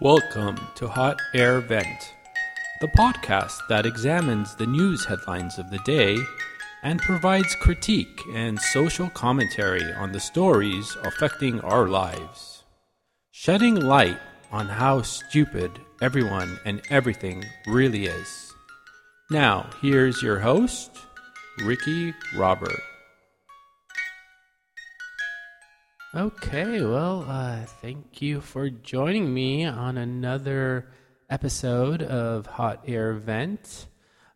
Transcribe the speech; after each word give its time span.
Welcome 0.00 0.58
to 0.74 0.88
Hot 0.88 1.22
Air 1.34 1.60
Vent, 1.60 2.14
the 2.80 2.88
podcast 2.88 3.60
that 3.68 3.86
examines 3.86 4.56
the 4.56 4.66
news 4.66 5.04
headlines 5.04 5.56
of 5.56 5.70
the 5.70 5.78
day 5.84 6.18
and 6.82 7.00
provides 7.00 7.54
critique 7.54 8.20
and 8.34 8.58
social 8.58 9.08
commentary 9.10 9.92
on 9.92 10.10
the 10.10 10.18
stories 10.18 10.96
affecting 11.04 11.60
our 11.60 11.86
lives, 11.86 12.64
shedding 13.30 13.76
light 13.76 14.18
on 14.50 14.66
how 14.66 15.02
stupid 15.02 15.70
everyone 16.02 16.58
and 16.66 16.82
everything 16.90 17.44
really 17.68 18.06
is. 18.06 18.52
Now, 19.30 19.70
here's 19.80 20.20
your 20.20 20.40
host, 20.40 20.90
Ricky 21.62 22.12
Robert. 22.34 22.82
Okay, 26.16 26.80
well, 26.80 27.26
uh, 27.28 27.64
thank 27.82 28.22
you 28.22 28.40
for 28.40 28.70
joining 28.70 29.34
me 29.34 29.64
on 29.64 29.98
another 29.98 30.86
episode 31.28 32.02
of 32.04 32.46
Hot 32.46 32.84
Air 32.86 33.14
Vent. 33.14 33.88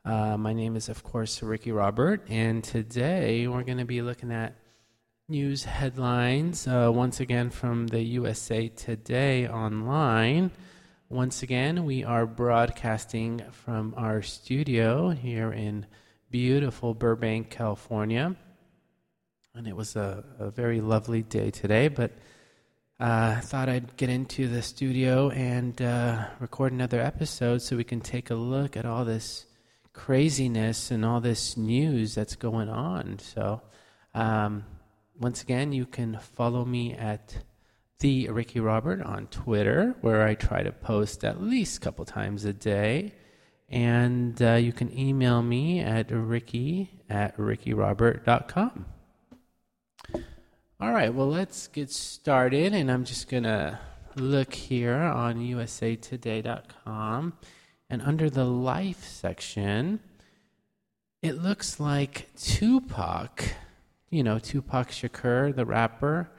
Uh, 0.05 0.37
my 0.37 0.53
name 0.53 0.75
is, 0.75 0.89
of 0.89 1.05
course, 1.05 1.41
Ricky 1.41 1.71
Robert, 1.71 2.27
and 2.29 2.65
today 2.65 3.47
we're 3.47 3.63
going 3.63 3.79
to 3.79 3.85
be 3.85 4.03
looking 4.03 4.33
at 4.33 4.57
news 5.29 5.63
headlines 5.63 6.67
uh, 6.67 6.91
once 6.93 7.21
again 7.21 7.49
from 7.49 7.87
the 7.87 8.03
USA 8.03 8.67
Today 8.67 9.47
online. 9.47 10.51
Once 11.09 11.45
again, 11.45 11.85
we 11.85 12.03
are 12.03 12.27
broadcasting 12.27 13.41
from 13.53 13.95
our 13.97 14.21
studio 14.21 15.11
here 15.11 15.53
in 15.53 15.87
beautiful 16.29 16.93
Burbank, 16.93 17.51
California 17.51 18.35
and 19.59 19.67
it 19.67 19.75
was 19.75 19.97
a, 19.97 20.25
a 20.39 20.51
very 20.51 20.81
lovely 20.81 21.23
day 21.23 21.51
today. 21.51 21.89
But 21.89 22.13
uh, 23.01 23.35
I 23.39 23.41
thought 23.41 23.69
I'd 23.69 23.97
get 23.97 24.09
into 24.09 24.47
the 24.47 24.63
studio 24.63 25.31
and 25.31 25.81
uh, 25.83 26.27
record 26.39 26.73
another 26.73 27.01
episode 27.01 27.61
so 27.61 27.77
we 27.77 27.83
can 27.83 28.01
take 28.01 28.31
a 28.31 28.37
look 28.37 28.77
at 28.77 28.87
all 28.87 29.05
this 29.05 29.47
craziness 29.93 30.93
and 30.93 31.05
all 31.05 31.21
this 31.21 31.57
news 31.57 32.15
that's 32.15 32.37
going 32.37 32.69
on. 32.69 33.19
So, 33.19 33.61
um, 34.15 34.65
once 35.19 35.43
again, 35.43 35.73
you 35.73 35.87
can 35.87 36.19
follow 36.37 36.65
me 36.65 36.95
at 36.95 37.39
the 37.99 38.29
Ricky 38.29 38.61
Robert 38.61 39.03
on 39.03 39.27
Twitter, 39.27 39.97
where 40.03 40.25
I 40.25 40.37
try 40.37 40.63
to 40.63 40.71
post 40.71 41.25
at 41.25 41.43
least 41.43 41.79
a 41.79 41.81
couple 41.81 42.05
times 42.05 42.45
a 42.45 42.53
day. 42.53 43.13
And 43.69 44.41
uh, 44.41 44.55
you 44.55 44.73
can 44.73 44.97
email 44.97 45.43
me 45.43 45.81
at 45.81 46.13
ricky 46.13 47.03
at 47.11 47.37
rickyrobert.com. 47.37 48.87
All 50.81 50.93
right, 50.93 51.13
well, 51.13 51.29
let's 51.29 51.67
get 51.67 51.91
started. 51.91 52.73
And 52.73 52.89
I'm 52.89 53.05
just 53.05 53.29
going 53.29 53.43
to 53.43 53.81
look 54.15 54.55
here 54.55 54.95
on 54.95 55.39
usatoday.com. 55.41 57.33
And 57.91 58.03
under 58.03 58.31
the 58.31 58.45
life 58.45 59.03
section, 59.03 59.99
it 61.21 61.43
looks 61.43 61.81
like 61.81 62.29
Tupac, 62.37 63.43
you 64.09 64.23
know, 64.23 64.39
Tupac 64.39 64.91
Shakur, 64.91 65.53
the 65.53 65.67
rapper, 65.67 66.31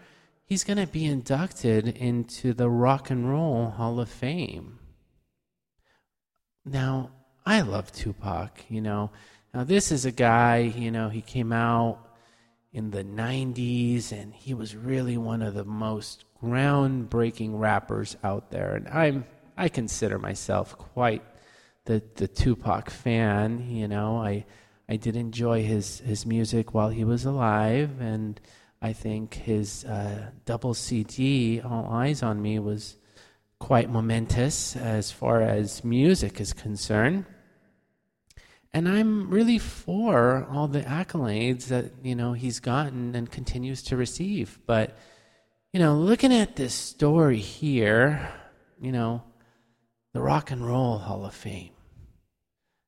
he's 0.45 0.63
going 0.63 0.77
to 0.77 0.87
be 0.87 1.03
inducted 1.03 1.89
into 1.89 2.53
the 2.53 2.69
Rock 2.69 3.09
and 3.09 3.29
Roll 3.29 3.71
Hall 3.71 3.99
of 3.99 4.07
Fame. 4.07 4.79
Now, 6.63 7.11
I 7.45 7.59
love 7.59 7.91
Tupac, 7.91 8.63
you 8.69 8.79
know. 8.79 9.11
Now, 9.53 9.65
this 9.65 9.91
is 9.91 10.05
a 10.05 10.11
guy, 10.11 10.59
you 10.59 10.91
know, 10.91 11.09
he 11.09 11.21
came 11.21 11.51
out 11.51 12.08
in 12.71 12.91
the 12.91 13.03
90s, 13.03 14.11
and 14.11 14.33
he 14.33 14.53
was 14.53 14.75
really 14.75 15.17
one 15.17 15.41
of 15.41 15.53
the 15.53 15.65
most 15.65 16.25
groundbreaking 16.41 17.59
rappers 17.59 18.15
out 18.23 18.51
there. 18.51 18.75
And 18.75 18.87
I'm 18.87 19.25
I 19.57 19.67
consider 19.67 20.17
myself 20.17 20.77
quite 20.77 21.23
the 21.85 22.01
the 22.15 22.27
Tupac 22.27 22.89
fan. 22.89 23.69
You 23.69 23.87
know, 23.87 24.17
I 24.17 24.45
I 24.87 24.95
did 24.95 25.15
enjoy 25.15 25.63
his 25.63 25.99
his 25.99 26.25
music 26.25 26.73
while 26.73 26.89
he 26.89 27.03
was 27.03 27.25
alive, 27.25 27.99
and 27.99 28.39
I 28.81 28.93
think 28.93 29.33
his 29.33 29.83
uh, 29.85 30.31
double 30.45 30.73
CD, 30.73 31.59
All 31.61 31.89
Eyez 31.91 32.23
on 32.23 32.41
Me, 32.41 32.59
was 32.59 32.95
quite 33.59 33.89
momentous 33.89 34.75
as 34.77 35.11
far 35.11 35.41
as 35.41 35.83
music 35.83 36.39
is 36.39 36.53
concerned. 36.53 37.25
And 38.71 38.87
I'm 38.87 39.29
really 39.29 39.57
for 39.57 40.47
all 40.49 40.67
the 40.67 40.81
accolades 40.81 41.67
that, 41.67 41.91
you 42.03 42.15
know, 42.15 42.33
he's 42.33 42.59
gotten 42.59 43.15
and 43.15 43.29
continues 43.29 43.81
to 43.83 43.97
receive. 43.97 44.59
But, 44.67 44.97
you 45.73 45.79
know, 45.79 45.95
looking 45.95 46.33
at 46.33 46.55
this 46.55 46.73
story 46.73 47.39
here, 47.39 48.31
you 48.79 48.91
know, 48.91 49.23
the 50.13 50.21
Rock 50.21 50.51
and 50.51 50.65
Roll 50.65 50.97
Hall 50.99 51.25
of 51.25 51.33
Fame. 51.33 51.71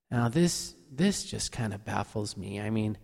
Now 0.09 0.28
this 0.28 0.75
this 0.92 1.24
just 1.24 1.52
kind 1.53 1.74
of 1.74 1.86
baffles 1.86 2.36
me. 2.36 2.59
I 2.59 2.69
mean, 2.69 2.98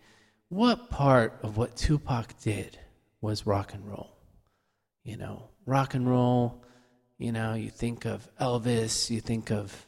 what 0.49 0.89
part 0.89 1.39
of 1.41 1.57
what 1.57 1.77
Tupac 1.77 2.39
did 2.41 2.77
was 3.21 3.47
rock 3.47 3.73
and 3.73 3.87
roll? 3.87 4.17
You 5.03 5.17
know, 5.17 5.49
rock 5.65 5.93
and 5.93 6.07
roll, 6.07 6.63
you 7.17 7.31
know, 7.31 7.53
you 7.53 7.69
think 7.69 8.05
of 8.05 8.29
Elvis, 8.39 9.09
you 9.09 9.21
think 9.21 9.51
of 9.51 9.86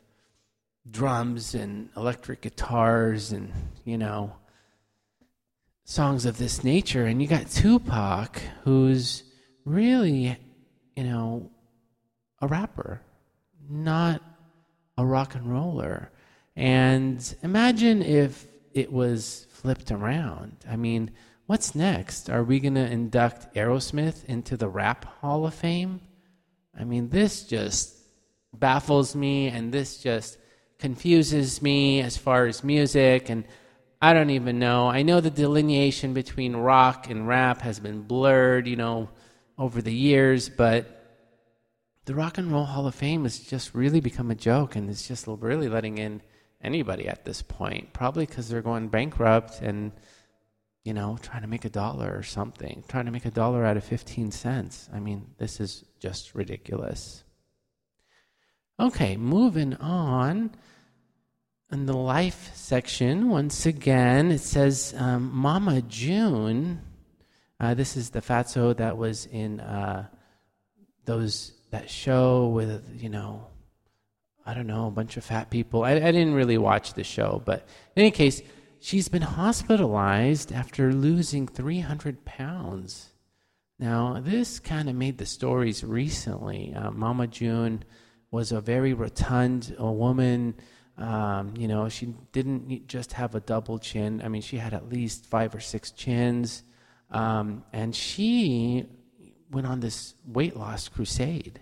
drums 0.90 1.56
and 1.56 1.90
electric 1.96 2.42
guitars 2.42 3.32
and, 3.32 3.52
you 3.86 3.98
know, 3.98 4.36
songs 5.84 6.26
of 6.26 6.38
this 6.38 6.64
nature. 6.64 7.06
And 7.06 7.22
you 7.22 7.28
got 7.28 7.50
Tupac, 7.50 8.40
who's 8.64 9.24
really, 9.66 10.38
you 10.96 11.04
know, 11.04 11.50
a 12.42 12.48
rapper, 12.48 13.02
not 13.70 14.22
a 14.98 15.06
rock 15.06 15.36
and 15.36 15.52
roller. 15.52 16.12
And 16.56 17.36
imagine 17.42 18.02
if 18.02 18.48
it 18.74 18.92
was 18.92 19.48
flipped 19.50 19.92
around. 19.92 20.58
I 20.70 20.76
mean, 20.76 21.12
what's 21.48 21.74
next? 21.74 22.30
Are 22.30 22.44
we 22.44 22.60
going 22.60 22.76
to 22.76 22.92
induct 22.92 23.56
Aerosmith 23.56 24.26
into 24.26 24.56
the 24.56 24.70
Rap 24.70 25.06
Hall 25.06 25.46
of 25.46 25.54
Fame? 25.54 26.02
I 26.78 26.84
mean, 26.84 27.10
this 27.10 27.44
just 27.44 27.96
baffles 28.54 29.16
me, 29.16 29.48
and 29.48 29.72
this 29.72 29.98
just 29.98 30.38
confuses 30.80 31.62
me 31.62 32.02
as 32.02 32.18
far 32.18 32.48
as 32.48 32.64
music 32.64 33.30
and 33.30 33.44
I 34.02 34.14
don't 34.14 34.30
even 34.30 34.60
know. 34.60 34.88
I 34.88 35.02
know 35.02 35.20
the 35.20 35.30
delineation 35.30 36.14
between 36.14 36.56
rock 36.56 37.10
and 37.10 37.28
rap 37.28 37.62
has 37.62 37.80
been 37.80 38.04
blurred, 38.04 38.66
you 38.66 38.78
know, 38.78 39.10
over 39.58 39.82
the 39.82 39.94
years, 39.94 40.48
but 40.48 40.96
the 42.06 42.16
Rock 42.16 42.38
and 42.38 42.50
Roll 42.50 42.64
Hall 42.64 42.88
of 42.88 42.96
Fame 42.96 43.24
has 43.24 43.40
just 43.40 43.76
really 43.76 44.00
become 44.00 44.32
a 44.32 44.36
joke 44.36 44.78
and 44.78 44.90
it's 44.90 45.08
just 45.08 45.28
really 45.28 45.68
letting 45.68 45.98
in 45.98 46.22
anybody 46.62 47.10
at 47.10 47.26
this 47.26 47.42
point. 47.42 47.92
Probably 47.92 48.26
because 48.26 48.48
they're 48.48 48.62
going 48.62 48.88
bankrupt 48.88 49.62
and, 49.62 49.92
you 50.86 50.94
know, 50.94 51.20
trying 51.22 51.42
to 51.42 51.48
make 51.48 51.66
a 51.66 51.70
dollar 51.70 52.10
or 52.16 52.24
something, 52.24 52.86
trying 52.88 53.06
to 53.06 53.12
make 53.12 53.26
a 53.26 53.32
dollar 53.32 53.66
out 53.66 53.76
of 53.76 53.84
15 53.84 54.32
cents. 54.32 54.90
I 54.94 55.00
mean, 55.02 55.28
this 55.38 55.60
is 55.60 55.84
just 56.00 56.34
ridiculous. 56.34 57.24
Okay, 58.80 59.18
moving 59.18 59.76
on. 59.76 60.52
In 61.70 61.86
the 61.86 61.98
life 61.98 62.52
section, 62.56 63.30
once 63.30 63.66
again, 63.66 64.32
it 64.32 64.40
says 64.40 64.96
um, 64.98 65.32
Mama 65.34 65.82
June. 65.82 66.82
Uh, 67.60 67.74
this 67.74 67.98
is 67.98 68.10
the 68.12 68.22
fatso 68.22 68.76
that 68.78 68.98
was 68.98 69.26
in 69.26 69.60
uh, 69.60 70.08
those 71.04 71.52
that 71.72 71.90
show 71.90 72.48
with 72.48 72.90
you 73.02 73.10
know, 73.10 73.48
I 74.46 74.54
don't 74.54 74.66
know, 74.66 74.88
a 74.88 74.92
bunch 74.92 75.18
of 75.18 75.26
fat 75.26 75.50
people. 75.50 75.84
I, 75.84 75.92
I 75.92 76.12
didn't 76.14 76.34
really 76.34 76.58
watch 76.58 76.94
the 76.94 77.04
show, 77.04 77.42
but 77.46 77.68
in 77.98 78.04
any 78.04 78.12
case, 78.12 78.42
she's 78.80 79.10
been 79.10 79.22
hospitalized 79.22 80.54
after 80.54 80.94
losing 80.94 81.48
300 81.48 82.24
pounds. 82.24 83.10
Now, 83.78 84.22
this 84.22 84.60
kind 84.60 84.88
of 84.88 84.96
made 84.96 85.18
the 85.18 85.26
stories 85.26 85.84
recently. 85.84 86.74
Uh, 86.74 86.92
Mama 86.92 87.28
June 87.28 87.84
was 88.32 88.52
a 88.52 88.62
very 88.62 88.94
rotund 88.94 89.76
woman 89.80 90.56
um, 91.00 91.54
you 91.58 91.70
know, 91.70 91.88
she 91.88 92.14
didn't 92.34 92.88
just 92.88 93.14
have 93.14 93.34
a 93.34 93.40
double 93.40 93.80
chin. 93.80 94.22
I 94.24 94.28
mean, 94.28 94.42
she 94.42 94.58
had 94.58 94.74
at 94.74 94.90
least 94.90 95.26
five 95.26 95.56
or 95.56 95.62
six 95.62 95.92
chins. 95.92 96.64
Um, 97.10 97.64
and 97.72 97.96
she 97.96 98.86
went 99.50 99.66
on 99.66 99.80
this 99.80 100.14
weight 100.26 100.58
loss 100.58 100.90
crusade 100.90 101.62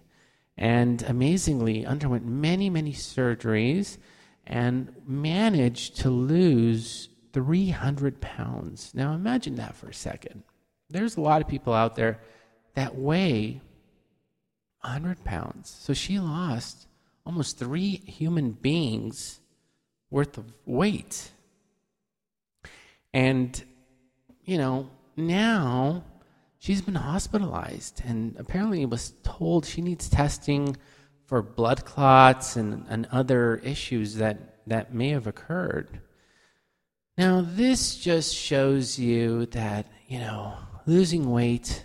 and 0.58 1.04
amazingly 1.04 1.86
underwent 1.86 2.26
many, 2.26 2.70
many 2.70 2.94
surgeries 2.94 3.98
and 4.46 4.92
managed 5.06 5.98
to 5.98 6.10
lose 6.10 7.10
300 7.34 8.20
pounds. 8.20 8.92
Now, 8.96 9.14
imagine 9.14 9.56
that 9.56 9.76
for 9.76 9.88
a 9.88 9.94
second. 9.94 10.44
There's 10.90 11.16
a 11.16 11.22
lot 11.22 11.42
of 11.42 11.48
people 11.48 11.74
out 11.74 11.96
there 11.96 12.22
that 12.74 12.96
weigh 12.96 13.62
100 14.88 15.24
pounds. 15.24 15.76
So 15.80 15.94
she 15.94 16.20
lost 16.20 16.88
almost 17.26 17.60
three 17.60 17.98
human 18.06 18.52
beings 18.52 19.42
worth 20.10 20.38
of 20.38 20.46
weight. 20.66 21.32
And, 23.14 23.62
you 24.46 24.58
know, 24.58 24.90
now 25.18 26.06
she's 26.58 26.82
been 26.82 26.96
hospitalized 26.96 28.02
and 28.06 28.36
apparently 28.40 28.86
was 28.86 29.14
told 29.24 29.66
she 29.66 29.82
needs 29.82 30.10
testing 30.10 30.78
for 31.26 31.42
blood 31.42 31.84
clots 31.84 32.56
and, 32.56 32.86
and 32.88 33.08
other 33.12 33.58
issues 33.58 34.16
that, 34.16 34.66
that 34.68 34.94
may 34.94 35.10
have 35.10 35.28
occurred. 35.28 36.00
Now, 37.18 37.46
this 37.46 37.98
just 37.98 38.34
shows 38.34 38.98
you 38.98 39.48
that, 39.48 39.88
you 40.08 40.20
know, 40.20 40.54
losing 40.86 41.30
weight 41.30 41.84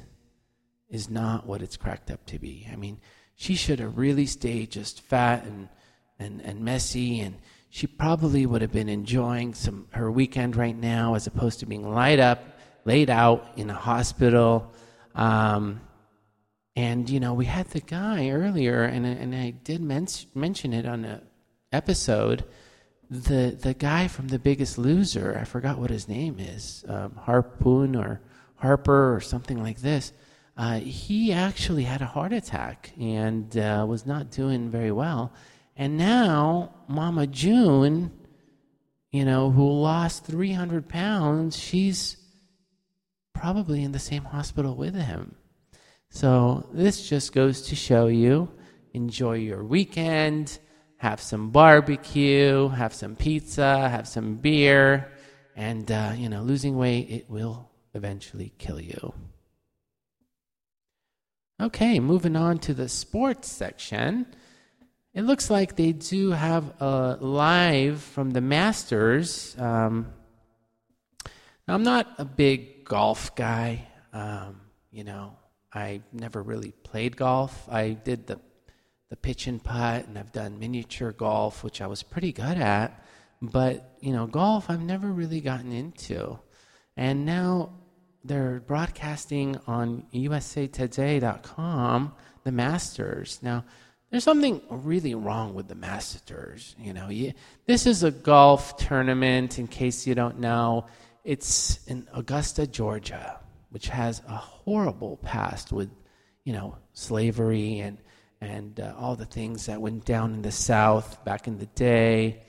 is 0.93 1.11
not 1.11 1.47
what 1.47 1.63
it's 1.63 1.77
cracked 1.77 2.11
up 2.11 2.25
to 2.27 2.39
be. 2.39 2.69
I 2.73 2.77
mean, 2.77 3.01
she 3.35 3.57
should 3.57 3.81
have 3.81 3.99
really 3.99 4.27
stayed 4.27 4.71
just 4.71 5.01
fat 5.01 5.45
and, 5.45 5.69
and, 6.21 6.41
and 6.43 6.61
messy, 6.61 7.19
and 7.19 7.35
she 7.71 7.89
probably 7.89 8.47
would 8.47 8.63
have 8.63 8.71
been 8.71 8.89
enjoying 8.89 9.55
some 9.55 9.89
her 9.91 10.09
weekend 10.11 10.55
right 10.55 10.77
now 10.77 11.15
as 11.15 11.27
opposed 11.27 11.59
to 11.61 11.67
being 11.67 11.93
laid 11.93 12.21
up, 12.21 12.45
laid 12.85 13.11
out 13.11 13.45
in 13.57 13.71
a 13.71 13.75
hospital. 13.75 14.73
Um, 15.17 15.81
and, 16.77 17.11
you 17.11 17.19
know, 17.19 17.35
we 17.35 17.47
had 17.47 17.67
the 17.71 17.81
guy 17.81 18.31
earlier, 18.31 18.85
and, 18.85 19.05
and 19.05 19.35
I 19.35 19.51
did 19.51 19.81
men- 19.81 20.07
mention 20.35 20.73
it 20.73 20.87
on 20.87 21.05
an 21.05 21.23
episode 21.73 22.45
the 23.13 23.57
the 23.61 23.75
guy 23.75 24.09
from 24.09 24.29
The 24.29 24.39
Biggest 24.39 24.79
Loser, 24.79 25.37
I 25.39 25.45
forgot 25.45 25.79
what 25.79 25.91
his 25.91 26.09
name 26.09 26.37
is, 26.39 26.83
um, 26.89 27.15
Harpoon 27.15 27.95
or 27.95 28.23
Harper 28.57 29.15
or 29.15 29.21
something 29.21 29.63
like 29.63 29.81
this. 29.81 30.13
Uh, 30.57 30.81
he 30.81 31.33
actually 31.33 31.85
had 31.85 32.03
a 32.03 32.07
heart 32.07 32.33
attack 32.33 32.93
and 32.99 33.57
uh, 33.57 33.85
was 33.89 34.07
not 34.07 34.31
doing 34.31 34.71
very 34.71 34.93
well. 34.93 35.33
And 35.77 35.97
now, 35.97 36.75
Mama 36.89 37.27
June, 37.27 38.13
you 39.11 39.25
know, 39.25 39.51
who 39.51 39.71
lost 39.71 40.27
300 40.27 40.89
pounds, 40.89 41.59
she's 41.59 42.17
probably 43.33 43.83
in 43.83 43.93
the 43.93 43.99
same 43.99 44.25
hospital 44.25 44.77
with 44.77 44.95
him. 44.95 45.35
So, 46.11 46.69
this 46.73 47.09
just 47.09 47.33
goes 47.33 47.63
to 47.63 47.75
show 47.75 48.09
you 48.09 48.51
enjoy 48.95 49.37
your 49.37 49.65
weekend 49.65 50.59
have 51.03 51.21
some 51.21 51.51
barbecue, 51.51 52.69
have 52.69 52.95
some 52.95 53.17
pizza, 53.17 53.89
have 53.89 54.07
some 54.07 54.37
beer, 54.37 55.11
and 55.57 55.91
uh, 55.91 56.13
you 56.17 56.29
know, 56.29 56.43
losing 56.43 56.77
weight 56.77 57.11
it 57.11 57.29
will 57.29 57.69
eventually 57.93 58.53
kill 58.57 58.81
you. 58.81 59.13
Okay, 61.63 62.01
moving 62.01 62.35
on 62.35 62.59
to 62.59 62.75
the 62.75 62.89
sports 62.89 63.49
section. 63.49 64.27
It 65.15 65.23
looks 65.23 65.49
like 65.49 65.77
they 65.77 65.93
do 65.93 66.33
have 66.33 66.65
a 66.81 67.19
live 67.21 68.03
from 68.03 68.33
the 68.33 68.41
Masters. 68.41 69.55
Um, 69.57 70.13
I'm 71.69 71.85
not 71.85 72.09
a 72.19 72.25
big 72.25 72.85
golf 72.85 73.37
guy. 73.37 73.87
Um, 74.13 74.61
you 74.91 75.05
know, 75.05 75.37
I 75.73 76.03
never 76.13 76.43
really 76.43 76.73
played 76.73 77.17
golf. 77.17 77.69
I 77.71 77.91
did 77.91 78.27
the 78.27 78.41
the 79.11 79.17
pitch 79.17 79.47
and 79.47 79.63
putt, 79.63 80.09
and 80.09 80.19
I've 80.19 80.33
done 80.33 80.59
miniature 80.59 81.13
golf, 81.13 81.63
which 81.63 81.81
I 81.81 81.87
was 81.87 82.03
pretty 82.03 82.33
good 82.33 82.59
at. 82.59 83.05
But, 83.41 83.99
you 84.01 84.13
know, 84.13 84.27
golf 84.27 84.69
I've 84.69 84.83
never 84.83 85.07
really 85.07 85.41
gotten 85.41 85.71
into. 85.71 86.41
And 86.97 87.25
now 87.25 87.82
they're 88.25 88.61
broadcasting 88.61 89.59
on 89.67 90.05
usatoday.com 90.15 92.15
the 92.45 92.53
Masters. 92.53 93.39
Now, 93.43 93.65
there's 94.11 94.25
something 94.25 94.61
really 94.69 95.15
wrong 95.15 95.55
with 95.55 95.69
the 95.69 95.75
Masters. 95.75 96.77
You 96.79 96.93
know, 96.93 97.09
you, 97.09 97.33
this 97.67 97.87
is 97.87 98.03
a 98.03 98.11
golf 98.11 98.77
tournament, 98.77 99.59
in 99.59 99.69
case 99.69 100.07
you 100.07 100.15
don't 100.15 100.39
know. 100.39 100.87
It's 101.25 101.85
in 101.87 102.09
Augusta, 102.13 102.67
Georgia, 102.67 103.41
which 103.71 103.89
has 103.89 104.21
a 104.29 104.37
horrible 104.37 105.17
past 105.19 105.73
with, 105.73 105.91
you 106.45 106.53
know, 106.53 106.77
slavery 106.93 107.79
and 107.79 107.99
and 108.41 108.81
uh, 108.81 108.93
all 108.99 109.15
the 109.15 109.25
things 109.25 109.67
that 109.67 109.81
went 109.81 110.05
down 110.05 110.35
in 110.35 110.43
the 110.43 110.51
South 110.51 111.25
back 111.25 111.47
in 111.47 111.59
the 111.59 111.67
day. 111.67 112.43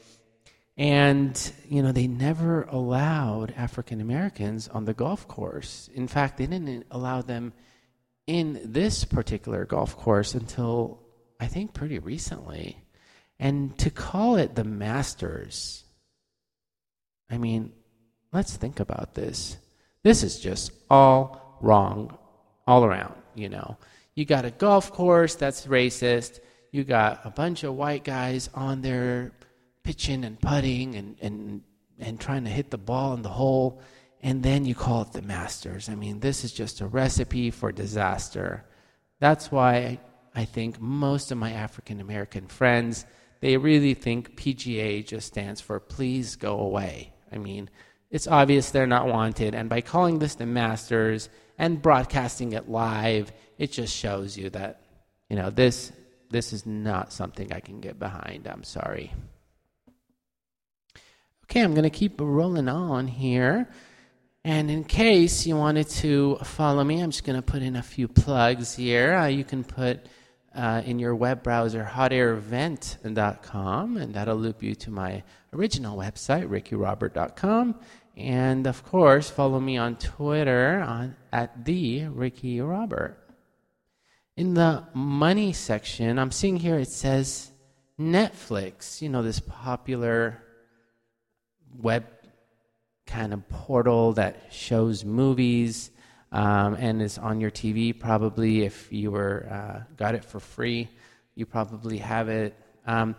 And, 0.75 1.51
you 1.69 1.83
know, 1.83 1.91
they 1.91 2.07
never 2.07 2.63
allowed 2.63 3.53
African 3.55 4.01
Americans 4.01 4.67
on 4.67 4.85
the 4.85 4.93
golf 4.93 5.27
course. 5.27 5.89
In 5.93 6.07
fact, 6.07 6.37
they 6.37 6.47
didn't 6.47 6.87
allow 6.89 7.21
them 7.21 7.53
in 8.25 8.59
this 8.63 9.05
particular 9.05 9.65
golf 9.65 9.95
course 9.95 10.33
until 10.33 10.99
I 11.39 11.47
think 11.47 11.73
pretty 11.73 11.99
recently. 11.99 12.77
And 13.39 13.77
to 13.79 13.89
call 13.89 14.37
it 14.37 14.55
the 14.55 14.63
Masters, 14.63 15.83
I 17.29 17.37
mean, 17.37 17.71
let's 18.31 18.55
think 18.55 18.79
about 18.79 19.13
this. 19.13 19.57
This 20.03 20.23
is 20.23 20.39
just 20.39 20.71
all 20.89 21.57
wrong 21.61 22.17
all 22.65 22.83
around, 22.83 23.15
you 23.35 23.49
know. 23.49 23.77
You 24.15 24.25
got 24.25 24.45
a 24.45 24.51
golf 24.51 24.91
course 24.91 25.35
that's 25.35 25.67
racist. 25.67 26.39
You 26.71 26.83
got 26.83 27.21
a 27.25 27.29
bunch 27.29 27.63
of 27.63 27.75
white 27.75 28.03
guys 28.03 28.49
on 28.53 28.81
there 28.81 29.33
pitching 29.83 30.23
and 30.23 30.39
putting 30.39 30.95
and, 30.95 31.17
and, 31.21 31.61
and 31.99 32.19
trying 32.19 32.45
to 32.45 32.49
hit 32.49 32.71
the 32.71 32.77
ball 32.77 33.13
in 33.13 33.21
the 33.21 33.29
hole. 33.29 33.81
And 34.21 34.41
then 34.41 34.65
you 34.65 34.73
call 34.73 35.01
it 35.01 35.11
the 35.11 35.21
Masters. 35.21 35.89
I 35.89 35.95
mean, 35.95 36.21
this 36.21 36.43
is 36.43 36.53
just 36.53 36.81
a 36.81 36.87
recipe 36.87 37.51
for 37.51 37.71
disaster. 37.71 38.63
That's 39.19 39.51
why 39.51 39.99
I 40.33 40.45
think 40.45 40.79
most 40.79 41.31
of 41.31 41.37
my 41.37 41.51
African 41.51 41.99
American 41.99 42.47
friends, 42.47 43.05
they 43.41 43.57
really 43.57 43.93
think 43.93 44.37
PGA 44.37 45.05
just 45.05 45.27
stands 45.27 45.59
for 45.59 45.79
please 45.79 46.37
go 46.37 46.59
away. 46.59 47.13
I 47.31 47.37
mean, 47.37 47.69
it's 48.09 48.27
obvious 48.27 48.71
they're 48.71 48.87
not 48.87 49.07
wanted. 49.07 49.55
And 49.55 49.69
by 49.69 49.81
calling 49.81 50.19
this 50.19 50.35
the 50.35 50.45
Masters 50.45 51.29
and 51.57 51.81
broadcasting 51.81 52.53
it 52.53 52.69
live, 52.69 53.31
it 53.57 53.71
just 53.71 53.95
shows 53.95 54.37
you 54.37 54.49
that, 54.51 54.81
you 55.29 55.35
know, 55.35 55.49
this 55.49 55.91
this 56.29 56.53
is 56.53 56.65
not 56.65 57.13
something 57.13 57.51
I 57.53 57.59
can 57.59 57.79
get 57.79 57.99
behind. 57.99 58.47
I'm 58.47 58.63
sorry. 58.63 59.11
Okay, 61.53 61.61
I'm 61.61 61.75
going 61.75 61.83
to 61.83 61.91
keep 61.91 62.19
rolling 62.19 62.67
on 62.67 63.07
here. 63.07 63.69
And 64.43 64.71
in 64.71 64.83
case 64.83 65.45
you 65.45 65.55
wanted 65.55 65.87
to 65.89 66.37
follow 66.37 66.83
me, 66.83 66.99
I'm 66.99 67.11
just 67.11 67.25
going 67.25 67.35
to 67.35 67.43
put 67.43 67.61
in 67.61 67.75
a 67.75 67.83
few 67.83 68.07
plugs 68.07 68.73
here. 68.73 69.13
Uh, 69.13 69.27
you 69.27 69.43
can 69.43 69.63
put 69.63 70.07
uh, 70.55 70.81
in 70.83 70.97
your 70.97 71.13
web 71.13 71.43
browser 71.43 71.87
hotairvent.com, 71.93 73.97
and 73.97 74.15
that'll 74.15 74.35
loop 74.35 74.63
you 74.63 74.73
to 74.73 74.89
my 74.89 75.21
original 75.53 75.95
website, 75.95 76.49
rickyrobert.com. 76.49 77.75
And 78.17 78.65
of 78.65 78.83
course, 78.83 79.29
follow 79.29 79.59
me 79.59 79.77
on 79.77 79.97
Twitter 79.97 80.79
on, 80.79 81.15
at 81.31 81.65
the 81.65 82.05
Ricky 82.05 82.61
Robert. 82.61 83.15
In 84.35 84.55
the 84.55 84.87
money 84.95 85.53
section, 85.53 86.17
I'm 86.17 86.31
seeing 86.31 86.57
here 86.57 86.79
it 86.79 86.89
says 86.89 87.51
Netflix, 87.99 89.03
you 89.03 89.09
know, 89.09 89.21
this 89.21 89.39
popular 89.39 90.42
web 91.81 92.05
kind 93.05 93.33
of 93.33 93.47
portal 93.49 94.13
that 94.13 94.51
shows 94.51 95.03
movies 95.03 95.91
um, 96.31 96.75
and 96.75 97.01
is 97.01 97.17
on 97.17 97.39
your 97.39 97.51
TV. 97.51 97.97
Probably, 97.97 98.63
if 98.63 98.91
you 98.91 99.11
were 99.11 99.47
uh, 99.49 99.83
got 99.97 100.15
it 100.15 100.25
for 100.25 100.39
free, 100.39 100.89
you 101.35 101.45
probably 101.45 101.97
have 101.99 102.29
it, 102.29 102.55
um, 102.87 103.15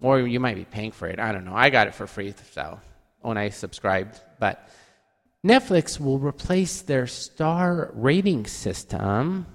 or 0.00 0.20
you 0.20 0.40
might 0.40 0.56
be 0.56 0.64
paying 0.64 0.92
for 0.92 1.08
it. 1.08 1.18
I 1.18 1.32
don't 1.32 1.44
know. 1.44 1.54
I 1.54 1.70
got 1.70 1.88
it 1.88 1.94
for 1.94 2.06
free, 2.06 2.34
so 2.52 2.80
when 3.20 3.38
I 3.38 3.48
subscribed, 3.50 4.20
but 4.38 4.68
Netflix 5.44 6.00
will 6.00 6.18
replace 6.18 6.82
their 6.82 7.06
star 7.06 7.90
rating 7.94 8.46
system 8.46 9.46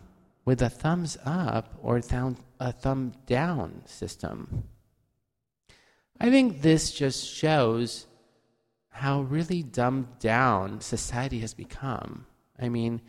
with 0.46 0.62
a 0.62 0.70
thumbs 0.70 1.18
up 1.26 1.78
or 1.82 1.98
a 2.60 2.72
thumb 2.72 3.14
down 3.26 3.82
system. 3.86 4.64
I 6.20 6.30
think 6.30 6.62
this 6.62 6.92
just 6.92 7.26
shows 7.26 8.06
how 9.00 9.22
really 9.22 9.64
dumbed 9.64 10.20
down 10.20 10.82
society 10.82 11.40
has 11.40 11.54
become. 11.54 12.26
I 12.60 12.68
mean, 12.68 13.00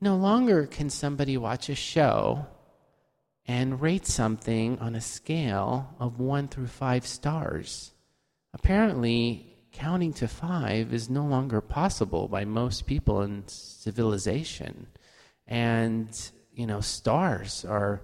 no 0.00 0.16
longer 0.16 0.64
can 0.66 0.90
somebody 0.90 1.36
watch 1.36 1.68
a 1.68 1.74
show 1.74 2.46
and 3.48 3.80
rate 3.80 4.06
something 4.06 4.78
on 4.78 4.94
a 4.94 5.00
scale 5.00 5.92
of 5.98 6.20
one 6.20 6.46
through 6.46 6.68
five 6.68 7.04
stars. 7.04 7.90
Apparently, 8.54 9.56
counting 9.72 10.12
to 10.12 10.28
five 10.28 10.94
is 10.94 11.10
no 11.10 11.24
longer 11.24 11.60
possible 11.60 12.28
by 12.28 12.44
most 12.44 12.86
people 12.86 13.22
in 13.22 13.42
civilization. 13.48 14.86
And 15.48 16.16
you 16.54 16.64
know, 16.64 16.80
stars 16.80 17.64
are 17.64 18.02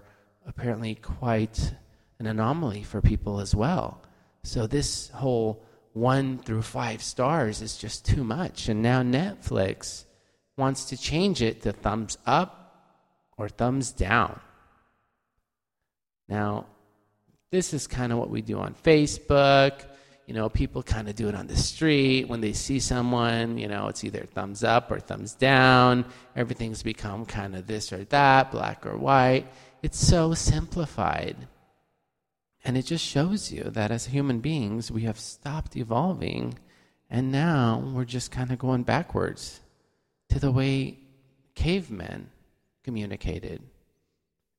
apparently 0.48 0.96
quite 0.96 1.74
an 2.18 2.26
anomaly 2.26 2.82
for 2.82 3.00
people 3.00 3.38
as 3.38 3.54
well. 3.54 4.02
So 4.42 4.66
this 4.66 5.10
whole 5.10 5.64
one 5.96 6.38
through 6.38 6.62
five 6.62 7.02
stars 7.02 7.62
is 7.62 7.76
just 7.76 8.04
too 8.04 8.22
much. 8.22 8.68
And 8.68 8.82
now 8.82 9.02
Netflix 9.02 10.04
wants 10.56 10.86
to 10.86 10.96
change 10.96 11.42
it 11.42 11.62
to 11.62 11.72
thumbs 11.72 12.18
up 12.26 12.52
or 13.36 13.48
thumbs 13.48 13.92
down. 13.92 14.38
Now, 16.28 16.66
this 17.50 17.72
is 17.72 17.86
kind 17.86 18.12
of 18.12 18.18
what 18.18 18.30
we 18.30 18.42
do 18.42 18.58
on 18.58 18.74
Facebook 18.74 19.84
you 20.26 20.34
know, 20.34 20.48
people 20.48 20.82
kind 20.82 21.08
of 21.08 21.14
do 21.14 21.28
it 21.28 21.34
on 21.36 21.46
the 21.46 21.56
street. 21.56 22.28
When 22.28 22.40
they 22.40 22.52
see 22.52 22.80
someone, 22.80 23.58
you 23.58 23.68
know, 23.68 23.86
it's 23.86 24.02
either 24.02 24.24
thumbs 24.24 24.64
up 24.64 24.90
or 24.90 24.98
thumbs 24.98 25.34
down. 25.34 26.04
Everything's 26.34 26.82
become 26.82 27.24
kind 27.24 27.54
of 27.54 27.66
this 27.66 27.92
or 27.92 28.04
that, 28.06 28.50
black 28.50 28.84
or 28.84 28.96
white. 28.98 29.46
It's 29.82 30.04
so 30.04 30.34
simplified. 30.34 31.36
And 32.66 32.76
it 32.76 32.82
just 32.82 33.04
shows 33.04 33.52
you 33.52 33.62
that 33.62 33.92
as 33.92 34.06
human 34.06 34.40
beings, 34.40 34.90
we 34.90 35.02
have 35.02 35.20
stopped 35.20 35.76
evolving, 35.76 36.58
and 37.08 37.30
now 37.30 37.80
we're 37.94 38.04
just 38.04 38.32
kind 38.32 38.50
of 38.50 38.58
going 38.58 38.82
backwards 38.82 39.60
to 40.30 40.40
the 40.40 40.50
way 40.50 40.98
cavemen 41.54 42.28
communicated 42.82 43.62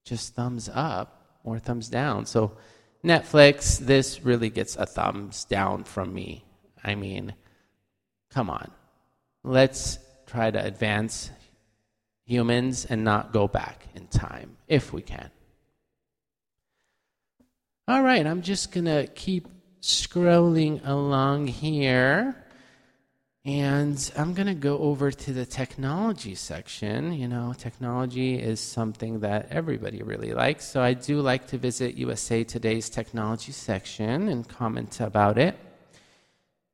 just 0.05 0.35
thumbs 0.35 0.69
up 0.73 1.41
or 1.43 1.59
thumbs 1.59 1.89
down. 1.89 2.25
So, 2.25 2.55
Netflix, 3.03 3.77
this 3.77 4.23
really 4.23 4.49
gets 4.49 4.77
a 4.77 4.85
thumbs 4.85 5.43
down 5.43 5.83
from 5.83 6.13
me. 6.13 6.45
I 6.81 6.95
mean, 6.95 7.35
come 8.29 8.49
on. 8.49 8.71
Let's 9.43 9.99
try 10.25 10.49
to 10.49 10.63
advance 10.63 11.29
humans 12.23 12.85
and 12.85 13.03
not 13.03 13.33
go 13.33 13.49
back 13.49 13.85
in 13.95 14.07
time 14.07 14.55
if 14.69 14.93
we 14.93 15.01
can. 15.01 15.29
All 17.89 18.03
right, 18.03 18.27
I'm 18.27 18.41
just 18.41 18.73
going 18.73 18.83
to 18.83 19.07
keep 19.07 19.47
scrolling 19.81 20.85
along 20.85 21.47
here. 21.47 22.35
And 23.45 24.11
I'm 24.17 24.33
going 24.33 24.47
to 24.47 24.55
go 24.55 24.77
over 24.79 25.09
to 25.09 25.31
the 25.31 25.45
technology 25.45 26.35
section. 26.35 27.13
You 27.13 27.29
know, 27.29 27.55
technology 27.57 28.35
is 28.35 28.59
something 28.59 29.21
that 29.21 29.47
everybody 29.51 30.03
really 30.03 30.33
likes. 30.33 30.67
So 30.67 30.81
I 30.81 30.95
do 30.95 31.21
like 31.21 31.47
to 31.47 31.57
visit 31.57 31.95
USA 31.95 32.43
Today's 32.43 32.89
technology 32.89 33.53
section 33.53 34.27
and 34.27 34.45
comment 34.45 34.99
about 34.99 35.37
it. 35.37 35.57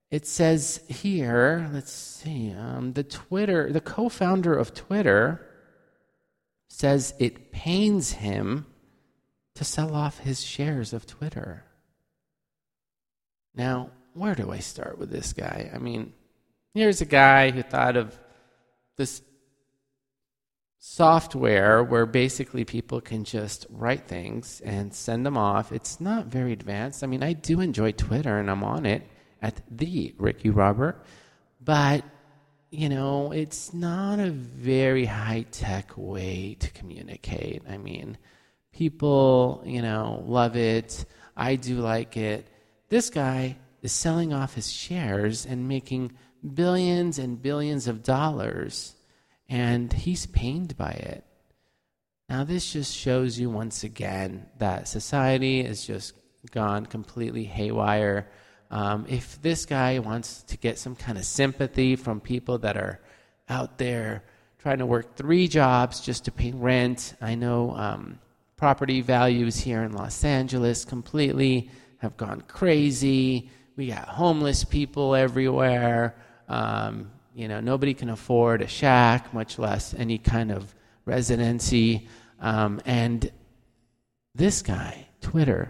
It 0.09 0.25
says 0.25 0.81
here, 0.87 1.69
let's 1.71 1.91
see, 1.91 2.55
um, 2.57 2.93
the 2.93 3.03
Twitter, 3.03 3.71
the 3.71 3.81
co 3.81 4.09
founder 4.09 4.57
of 4.57 4.73
Twitter 4.73 5.47
says 6.69 7.13
it 7.19 7.51
pains 7.51 8.13
him 8.13 8.65
to 9.55 9.63
sell 9.63 9.95
off 9.95 10.19
his 10.19 10.43
shares 10.43 10.93
of 10.93 11.05
Twitter. 11.05 11.63
Now, 13.55 13.91
where 14.13 14.35
do 14.35 14.51
I 14.51 14.59
start 14.59 14.97
with 14.97 15.11
this 15.11 15.33
guy? 15.33 15.71
I 15.73 15.77
mean, 15.77 16.13
Here's 16.73 17.01
a 17.01 17.05
guy 17.05 17.51
who 17.51 17.61
thought 17.61 17.95
of 17.95 18.17
this 18.97 19.21
software 20.79 21.83
where 21.83 22.07
basically 22.07 22.65
people 22.65 22.99
can 22.99 23.23
just 23.25 23.67
write 23.69 24.07
things 24.07 24.59
and 24.65 24.91
send 24.91 25.23
them 25.23 25.37
off. 25.37 25.71
It's 25.71 26.01
not 26.01 26.25
very 26.25 26.51
advanced. 26.51 27.03
I 27.03 27.07
mean, 27.07 27.21
I 27.21 27.33
do 27.33 27.59
enjoy 27.59 27.91
Twitter 27.91 28.39
and 28.39 28.49
I'm 28.49 28.63
on 28.63 28.87
it 28.87 29.07
at 29.39 29.61
the 29.69 30.15
Ricky 30.17 30.49
Robert, 30.49 31.05
but 31.61 32.03
you 32.71 32.89
know, 32.89 33.31
it's 33.31 33.71
not 33.71 34.17
a 34.17 34.31
very 34.31 35.05
high 35.05 35.45
tech 35.51 35.95
way 35.95 36.57
to 36.59 36.71
communicate. 36.71 37.61
I 37.69 37.77
mean, 37.77 38.17
people, 38.73 39.63
you 39.65 39.81
know, 39.81 40.23
love 40.25 40.55
it. 40.55 41.05
I 41.37 41.55
do 41.55 41.77
like 41.77 42.17
it. 42.17 42.47
This 42.89 43.09
guy 43.09 43.57
is 43.81 43.91
selling 43.91 44.33
off 44.33 44.55
his 44.55 44.71
shares 44.71 45.45
and 45.45 45.67
making 45.67 46.13
billions 46.53 47.19
and 47.19 47.41
billions 47.41 47.87
of 47.87 48.03
dollars, 48.03 48.95
and 49.47 49.91
he's 49.91 50.25
pained 50.25 50.75
by 50.75 50.91
it. 50.91 51.23
Now, 52.29 52.43
this 52.43 52.71
just 52.71 52.95
shows 52.95 53.39
you 53.39 53.49
once 53.49 53.83
again 53.83 54.47
that 54.57 54.87
society 54.87 55.63
has 55.63 55.85
just 55.85 56.13
gone 56.51 56.85
completely 56.85 57.43
haywire. 57.43 58.29
Um, 58.71 59.05
if 59.07 59.41
this 59.41 59.65
guy 59.65 59.99
wants 59.99 60.43
to 60.43 60.57
get 60.57 60.79
some 60.79 60.95
kind 60.95 61.17
of 61.17 61.25
sympathy 61.25 61.95
from 61.95 62.19
people 62.19 62.57
that 62.59 62.75
are 62.75 62.99
out 63.49 63.77
there 63.77 64.23
trying 64.59 64.79
to 64.79 64.85
work 64.85 65.15
three 65.15 65.47
jobs 65.47 66.01
just 66.01 66.25
to 66.25 66.31
pay 66.31 66.51
rent, 66.51 67.13
I 67.21 67.35
know 67.35 67.75
um, 67.75 68.19
property 68.63 69.01
values 69.01 69.59
here 69.59 69.83
in 69.83 69.91
Los 69.91 70.23
Angeles 70.23 70.85
completely 70.85 71.69
have 71.97 72.15
gone 72.15 72.39
crazy. 72.47 73.49
We 73.75 73.87
got 73.87 74.07
homeless 74.07 74.63
people 74.63 75.15
everywhere. 75.15 76.15
Um, 76.47 77.11
you 77.35 77.49
know, 77.49 77.59
nobody 77.59 77.93
can 77.93 78.09
afford 78.09 78.61
a 78.61 78.67
shack, 78.69 79.33
much 79.33 79.59
less 79.59 79.93
any 79.93 80.17
kind 80.17 80.49
of 80.49 80.73
residency. 81.03 82.07
Um, 82.39 82.79
and 82.85 83.29
this 84.33 84.61
guy, 84.61 85.09
Twitter, 85.19 85.69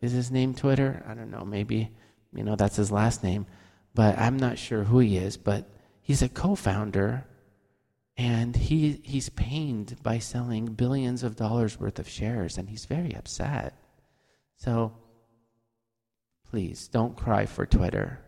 is 0.00 0.10
his 0.10 0.32
name 0.32 0.52
Twitter? 0.52 1.04
I 1.06 1.14
don't 1.14 1.30
know. 1.30 1.44
Maybe, 1.44 1.92
you 2.34 2.42
know, 2.42 2.56
that's 2.56 2.74
his 2.74 2.90
last 2.90 3.22
name. 3.22 3.46
But 3.94 4.18
I'm 4.18 4.36
not 4.36 4.58
sure 4.58 4.82
who 4.82 4.98
he 4.98 5.16
is. 5.16 5.36
But 5.36 5.70
he's 6.00 6.22
a 6.22 6.28
co 6.28 6.56
founder 6.56 7.24
and 8.16 8.54
he, 8.54 9.00
he's 9.04 9.28
pained 9.30 9.96
by 10.02 10.18
selling 10.18 10.66
billions 10.66 11.22
of 11.22 11.36
dollars 11.36 11.80
worth 11.80 11.98
of 11.98 12.08
shares 12.08 12.58
and 12.58 12.68
he's 12.68 12.84
very 12.84 13.14
upset. 13.14 13.74
So 14.56 14.92
please 16.50 16.88
don't 16.88 17.16
cry 17.16 17.46
for 17.46 17.66
Twitter 17.66 18.20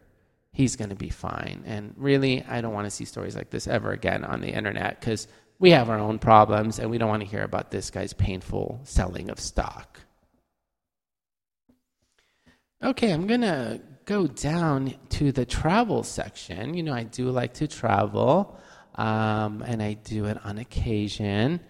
he's 0.55 0.77
going 0.77 0.89
to 0.89 0.97
be 0.97 1.11
fine. 1.11 1.63
And 1.67 1.93
really, 1.97 2.43
I 2.45 2.63
don't 2.63 2.73
want 2.73 2.87
to 2.87 2.91
see 2.91 3.05
stories 3.05 3.37
like 3.37 3.51
this 3.51 3.67
ever 3.67 3.91
again 3.93 4.25
on 4.25 4.41
the 4.41 4.49
internet 4.49 4.99
because 5.01 5.29
we 5.59 5.71
have 5.71 5.91
our 5.91 5.99
own 5.99 6.19
problems 6.19 6.79
and 6.79 6.91
we 6.91 6.97
don't 6.97 7.09
want 7.09 7.23
to 7.23 7.29
hear 7.29 7.43
about 7.43 7.71
this 7.71 7.91
guy's 7.91 8.13
painful 8.13 8.81
selling 8.85 9.31
of 9.31 9.39
stock. 9.39 10.01
Okay, 12.83 13.13
I'm 13.13 13.27
going 13.27 13.41
to 13.41 13.81
go 14.05 14.27
down 14.27 14.95
to 15.11 15.33
the 15.33 15.45
travel 15.45 16.03
section. 16.03 16.75
You 16.75 16.85
know, 16.85 16.93
I 16.93 17.03
do 17.03 17.31
like 17.31 17.55
to 17.55 17.67
travel, 17.67 18.59
um, 18.95 19.63
and 19.67 19.83
I 19.83 19.95
do 19.95 20.27
it 20.27 20.39
on 20.45 20.59
occasion. 20.59 21.61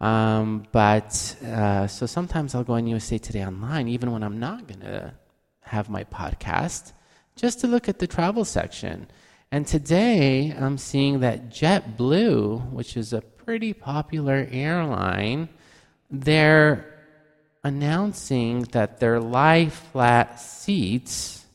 Um, 0.00 0.64
but 0.72 1.36
uh, 1.44 1.86
so 1.86 2.06
sometimes 2.06 2.54
I'll 2.54 2.64
go 2.64 2.74
on 2.74 2.86
USA 2.86 3.18
Today 3.18 3.44
Online, 3.44 3.88
even 3.88 4.10
when 4.10 4.22
I'm 4.22 4.38
not 4.38 4.66
going 4.66 4.80
to 4.80 5.14
have 5.60 5.88
my 5.88 6.04
podcast 6.04 6.92
just 7.36 7.60
to 7.60 7.66
look 7.66 7.88
at 7.88 7.98
the 7.98 8.06
travel 8.06 8.44
section. 8.44 9.08
And 9.50 9.66
today 9.66 10.52
I'm 10.52 10.78
seeing 10.78 11.20
that 11.20 11.50
JetBlue, 11.50 12.70
which 12.70 12.96
is 12.96 13.12
a 13.12 13.20
pretty 13.20 13.72
popular 13.72 14.46
airline, 14.50 15.48
they're 16.10 16.94
announcing 17.62 18.62
that 18.72 19.00
their 19.00 19.20
lie 19.20 19.68
flat 19.68 20.40
seats 20.40 21.46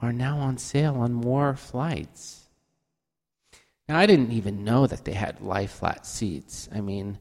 are 0.00 0.12
now 0.12 0.38
on 0.38 0.58
sale 0.58 0.96
on 0.96 1.12
more 1.12 1.56
flights. 1.56 2.37
I 3.96 4.06
didn't 4.06 4.32
even 4.32 4.64
know 4.64 4.86
that 4.86 5.04
they 5.04 5.12
had 5.12 5.40
lie 5.40 5.66
flat 5.66 6.06
seats. 6.06 6.68
I 6.74 6.80
mean, 6.80 7.18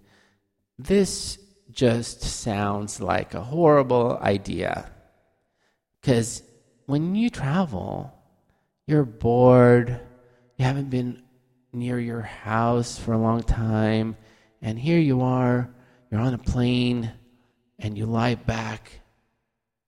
this 0.77 1.39
just 1.71 2.21
sounds 2.21 2.99
like 2.99 3.33
a 3.33 3.41
horrible 3.41 4.17
idea. 4.21 4.89
Because 6.01 6.43
when 6.85 7.15
you 7.15 7.29
travel, 7.29 8.13
you're 8.85 9.05
bored, 9.05 9.99
you 10.57 10.65
haven't 10.65 10.89
been 10.89 11.23
near 11.71 11.99
your 11.99 12.21
house 12.21 12.97
for 12.97 13.13
a 13.13 13.17
long 13.17 13.43
time, 13.43 14.17
and 14.61 14.79
here 14.79 14.99
you 14.99 15.21
are, 15.21 15.69
you're 16.09 16.21
on 16.21 16.33
a 16.33 16.37
plane, 16.37 17.11
and 17.79 17.97
you 17.97 18.05
lie 18.05 18.35
back, 18.35 19.01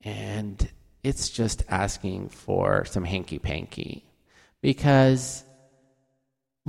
and 0.01 0.69
it's 1.03 1.29
just 1.29 1.63
asking 1.69 2.29
for 2.29 2.85
some 2.85 3.03
hanky 3.03 3.39
panky. 3.39 4.05
Because 4.61 5.43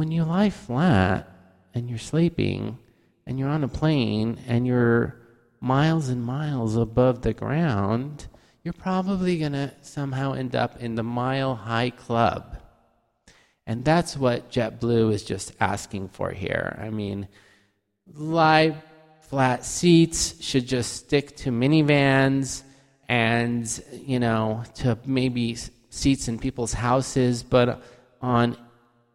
when 0.01 0.11
you 0.11 0.25
lie 0.25 0.49
flat 0.49 1.29
and 1.75 1.91
you're 1.91 1.99
sleeping, 1.99 2.79
and 3.27 3.39
you're 3.39 3.51
on 3.51 3.63
a 3.63 3.69
plane, 3.69 4.41
and 4.47 4.67
you're 4.67 5.15
miles 5.61 6.09
and 6.09 6.25
miles 6.25 6.75
above 6.75 7.21
the 7.21 7.35
ground, 7.35 8.27
you're 8.65 8.73
probably 8.73 9.37
going 9.37 9.53
to 9.53 9.71
somehow 9.83 10.33
end 10.33 10.57
up 10.57 10.81
in 10.81 10.95
the 10.95 11.03
mile 11.03 11.55
high 11.55 11.91
club. 11.91 12.57
And 13.67 13.85
that's 13.85 14.17
what 14.17 14.51
JetBlue 14.51 15.13
is 15.13 15.23
just 15.23 15.53
asking 15.61 16.09
for 16.09 16.31
here. 16.31 16.79
I 16.81 16.89
mean, 16.89 17.29
lie 18.11 18.83
flat 19.29 19.67
seats 19.67 20.43
should 20.43 20.67
just 20.67 20.95
stick 20.95 21.37
to 21.37 21.51
minivans 21.51 22.63
and, 23.07 23.69
you 23.93 24.19
know, 24.19 24.65
to 24.77 24.99
maybe 25.05 25.59
seats 25.91 26.27
in 26.27 26.39
people's 26.39 26.73
houses. 26.73 27.43
But 27.43 27.83
on 28.23 28.57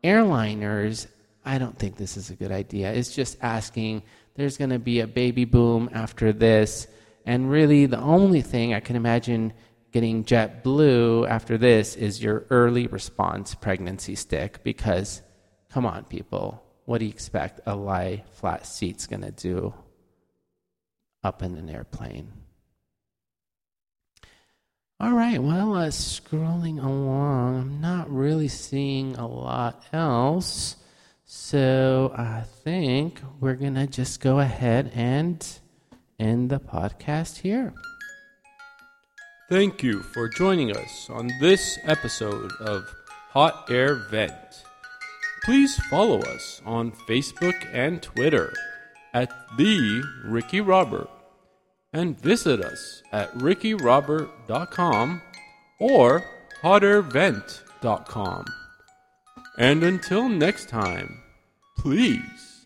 airliners, 0.05 1.07
I 1.43 1.57
don't 1.57 1.77
think 1.77 1.97
this 1.97 2.17
is 2.17 2.29
a 2.29 2.35
good 2.35 2.51
idea. 2.51 2.93
It's 2.93 3.13
just 3.13 3.37
asking, 3.41 4.03
there's 4.35 4.57
going 4.57 4.71
to 4.71 4.79
be 4.79 4.99
a 4.99 5.07
baby 5.07 5.45
boom 5.45 5.89
after 5.93 6.31
this 6.31 6.87
and 7.25 7.49
really, 7.49 7.87
the 7.87 7.99
only 7.99 8.41
thing 8.41 8.73
I 8.73 8.79
can 8.79 8.95
imagine 8.95 9.53
getting 9.91 10.23
JetBlue 10.23 11.27
after 11.27 11.57
this 11.57 11.95
is 11.95 12.21
your 12.21 12.45
early 12.51 12.85
response 12.87 13.55
pregnancy 13.55 14.15
stick 14.15 14.63
because, 14.63 15.21
come 15.69 15.85
on, 15.85 16.03
people, 16.05 16.63
what 16.85 16.99
do 16.99 17.05
you 17.05 17.11
expect 17.11 17.61
a 17.65 17.75
lie 17.75 18.23
flat 18.33 18.67
seat's 18.67 19.07
going 19.07 19.23
to 19.23 19.31
do 19.31 19.73
up 21.23 21.41
in 21.41 21.55
an 21.55 21.69
airplane? 21.69 22.31
All 24.97 25.11
right, 25.11 25.43
well, 25.43 25.75
uh, 25.75 25.87
scrolling 25.89 26.81
along, 26.81 27.59
I'm 27.59 27.81
not 27.81 28.09
really 28.09 28.47
seeing 28.47 29.17
a 29.17 29.27
lot 29.27 29.83
else. 29.91 30.77
So 31.25 32.13
I 32.17 32.43
think 32.63 33.19
we're 33.41 33.55
going 33.55 33.75
to 33.75 33.87
just 33.87 34.21
go 34.21 34.39
ahead 34.39 34.93
and 34.95 35.45
end 36.17 36.49
the 36.49 36.61
podcast 36.61 37.39
here. 37.39 37.73
Thank 39.49 39.83
you 39.83 40.01
for 40.01 40.29
joining 40.29 40.75
us 40.75 41.09
on 41.09 41.29
this 41.41 41.77
episode 41.83 42.53
of 42.61 42.89
Hot 43.31 43.69
Air 43.69 43.95
Vent. 43.95 44.63
Please 45.43 45.75
follow 45.89 46.19
us 46.21 46.61
on 46.65 46.93
Facebook 47.07 47.67
and 47.73 48.01
Twitter 48.01 48.53
at 49.13 49.29
The 49.57 50.03
Ricky 50.23 50.61
Robert 50.61 51.09
and 51.95 52.19
visit 52.19 52.59
us 52.61 53.01
at 53.13 53.33
rickyrobert.com 53.35 55.21
or 55.79 56.23
hotairvent.com. 56.61 58.45
And 59.57 59.81
until 59.83 60.27
next 60.27 60.67
time, 60.67 61.23
please 61.77 62.65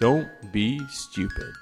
don't 0.00 0.28
be 0.52 0.80
stupid. 0.88 1.52